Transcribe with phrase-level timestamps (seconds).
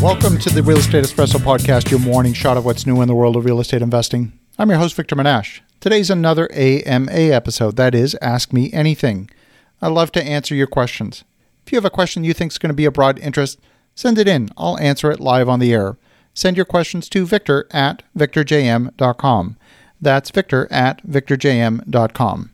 [0.00, 3.14] Welcome to the Real Estate Espresso Podcast, your morning shot of what's new in the
[3.14, 4.32] world of real estate investing.
[4.58, 5.60] I'm your host, Victor Menasce.
[5.78, 9.28] Today's another AMA episode, that is, Ask Me Anything.
[9.82, 11.22] I love to answer your questions.
[11.66, 13.60] If you have a question you think is going to be of broad interest,
[13.94, 14.48] send it in.
[14.56, 15.98] I'll answer it live on the air.
[16.32, 19.56] Send your questions to victor at victorjm.com.
[20.00, 22.50] That's victor at victorjm.com.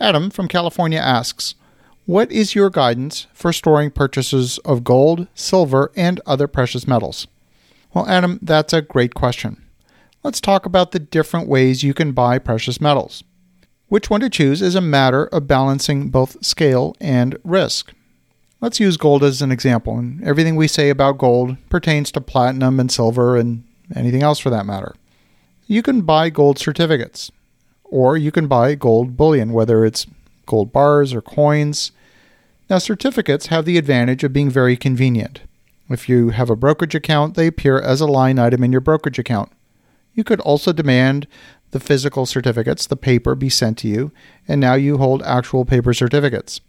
[0.00, 1.54] Adam from California asks,
[2.06, 7.26] what is your guidance for storing purchases of gold, silver, and other precious metals?
[7.94, 9.62] Well, Adam, that's a great question.
[10.22, 13.24] Let's talk about the different ways you can buy precious metals.
[13.88, 17.92] Which one to choose is a matter of balancing both scale and risk.
[18.60, 22.80] Let's use gold as an example, and everything we say about gold pertains to platinum
[22.80, 23.64] and silver and
[23.94, 24.94] anything else for that matter.
[25.66, 27.30] You can buy gold certificates,
[27.84, 30.06] or you can buy gold bullion, whether it's
[30.46, 31.92] gold bars or coins.
[32.70, 35.42] Now, certificates have the advantage of being very convenient.
[35.90, 39.18] If you have a brokerage account, they appear as a line item in your brokerage
[39.18, 39.52] account.
[40.14, 41.26] You could also demand
[41.72, 44.12] the physical certificates, the paper, be sent to you,
[44.48, 46.60] and now you hold actual paper certificates.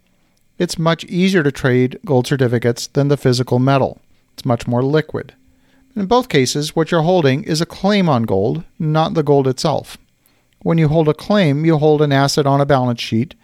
[0.57, 4.01] It's much easier to trade gold certificates than the physical metal.
[4.33, 5.33] It's much more liquid.
[5.95, 9.97] In both cases, what you're holding is a claim on gold, not the gold itself.
[10.61, 13.35] When you hold a claim, you hold an asset on a balance sheet,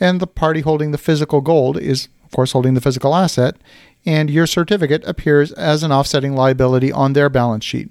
[0.00, 3.56] and the party holding the physical gold is, of course, holding the physical asset,
[4.06, 7.90] and your certificate appears as an offsetting liability on their balance sheet.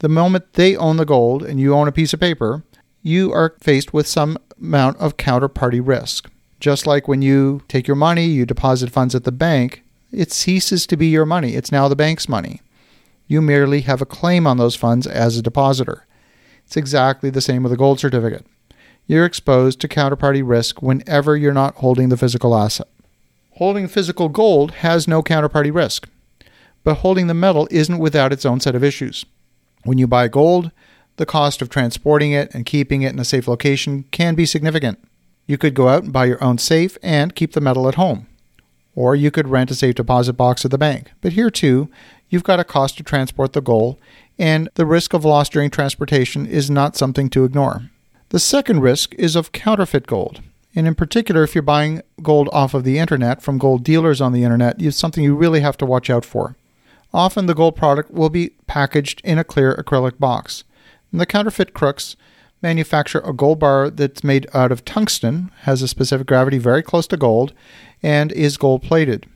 [0.00, 2.62] The moment they own the gold and you own a piece of paper,
[3.02, 6.30] you are faced with some amount of counterparty risk.
[6.60, 10.86] Just like when you take your money, you deposit funds at the bank, it ceases
[10.86, 11.54] to be your money.
[11.54, 12.60] It's now the bank's money.
[13.26, 16.06] You merely have a claim on those funds as a depositor.
[16.64, 18.46] It's exactly the same with a gold certificate
[19.06, 22.88] you're exposed to counterparty risk whenever you're not holding the physical asset.
[23.52, 26.08] Holding physical gold has no counterparty risk,
[26.84, 29.24] but holding the metal isn't without its own set of issues.
[29.84, 30.70] When you buy gold,
[31.16, 34.98] the cost of transporting it and keeping it in a safe location can be significant.
[35.46, 38.26] You could go out and buy your own safe and keep the metal at home.
[38.94, 41.12] Or you could rent a safe deposit box at the bank.
[41.20, 41.88] But here too,
[42.28, 43.98] you've got a cost to transport the gold,
[44.38, 47.90] and the risk of loss during transportation is not something to ignore.
[48.30, 50.42] The second risk is of counterfeit gold.
[50.74, 54.32] And in particular, if you're buying gold off of the internet from gold dealers on
[54.32, 56.56] the internet, it's something you really have to watch out for.
[57.14, 60.64] Often the gold product will be packaged in a clear acrylic box.
[61.12, 62.16] And the counterfeit crooks
[62.60, 67.06] manufacture a gold bar that's made out of tungsten, has a specific gravity very close
[67.06, 67.52] to gold,
[68.02, 69.26] and is gold plated.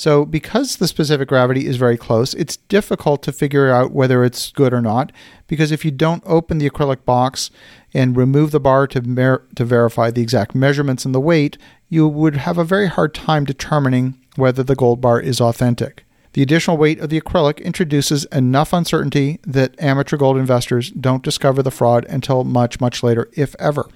[0.00, 4.50] So, because the specific gravity is very close, it's difficult to figure out whether it's
[4.50, 5.12] good or not.
[5.46, 7.50] Because if you don't open the acrylic box
[7.92, 11.58] and remove the bar to, mer- to verify the exact measurements and the weight,
[11.90, 16.06] you would have a very hard time determining whether the gold bar is authentic.
[16.32, 21.62] The additional weight of the acrylic introduces enough uncertainty that amateur gold investors don't discover
[21.62, 23.86] the fraud until much, much later, if ever.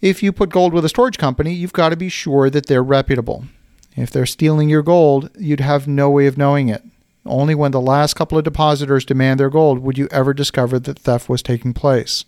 [0.00, 2.84] If you put gold with a storage company, you've got to be sure that they're
[2.84, 3.46] reputable.
[3.96, 6.82] If they're stealing your gold, you'd have no way of knowing it.
[7.26, 10.98] Only when the last couple of depositors demand their gold would you ever discover that
[10.98, 12.24] theft was taking place.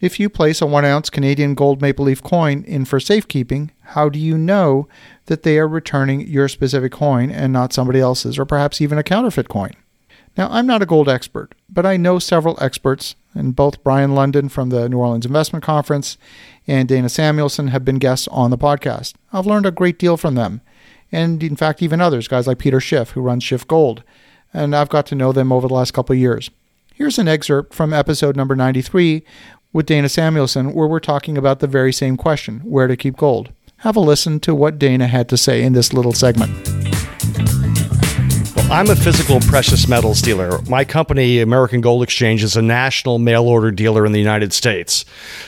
[0.00, 4.08] If you place a 1 ounce Canadian gold maple leaf coin in for safekeeping, how
[4.08, 4.86] do you know
[5.26, 9.02] that they are returning your specific coin and not somebody else's, or perhaps even a
[9.02, 9.70] counterfeit coin?
[10.36, 14.50] Now, I'm not a gold expert, but I know several experts, and both Brien Lundin
[14.50, 16.18] from the New Orleans Investment Conference
[16.66, 19.14] and Dana Samuelson have been guests on the podcast.
[19.32, 20.60] I've learned a great deal from them
[21.14, 24.02] and in fact, even others, guys like Peter Schiff, who runs Schiff Gold.
[24.52, 26.50] And I've got to know them over the last couple of years.
[26.92, 29.24] Here's an excerpt from episode number 93
[29.72, 33.52] with Dana Samuelson, where we're talking about the very same question where to keep gold.
[33.78, 36.73] Have a listen to what Dana had to say in this little segment.
[38.70, 40.60] I'm a physical precious metals dealer.
[40.62, 45.04] My company, American Gold Exchange, is a national mail order dealer in the United States.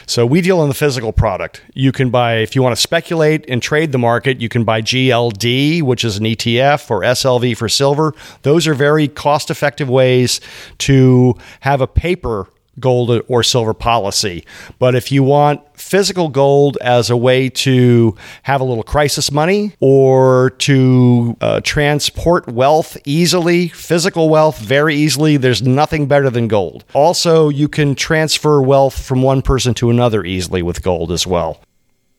[0.06, 1.62] So we deal in the physical product.
[1.74, 4.82] You can buy, if you want to speculate and trade the market, you can buy
[4.82, 8.14] GLD, which is an ETF, or SLV for silver.
[8.42, 10.40] Those are very cost effective ways
[10.78, 12.48] to have a paper
[12.80, 14.44] gold or silver policy.
[14.78, 19.74] But if you want physical gold as a way to have a little crisis money
[19.80, 26.84] or to uh, transport wealth easily, physical wealth very easily, there's nothing better than gold.
[26.94, 31.60] Also, you can transfer wealth from one person to another easily with gold as well.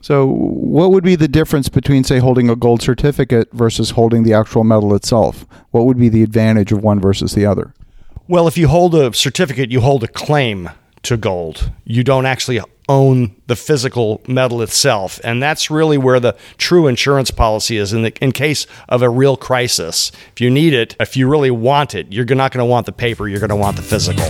[0.01, 4.33] So, what would be the difference between, say, holding a gold certificate versus holding the
[4.33, 5.45] actual metal itself?
[5.71, 7.73] What would be the advantage of one versus the other?
[8.29, 10.69] Well, if you hold a certificate, you hold a claim
[11.03, 11.71] to gold.
[11.85, 12.59] You don't actually
[12.89, 15.21] own the physical metal itself.
[15.23, 19.09] And that's really where the true insurance policy is in, the, in case of a
[19.09, 20.11] real crisis.
[20.33, 22.91] If you need it, if you really want it, you're not going to want the
[22.91, 24.29] paper, you're going to want the physical.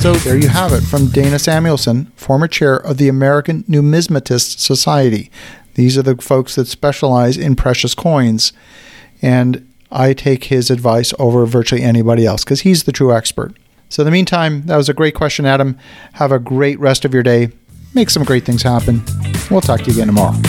[0.00, 5.30] So there you have it from Dana Samuelson, former chair of the American Numismatist Society.
[5.74, 8.52] These are the folks that specialize in precious coins.
[9.20, 13.56] And I take his advice over virtually anybody else because he's the true expert.
[13.88, 15.78] So, in the meantime, that was a great question, Adam.
[16.14, 17.50] Have a great rest of your day.
[17.94, 19.02] Make some great things happen.
[19.50, 20.40] We'll talk to you again tomorrow.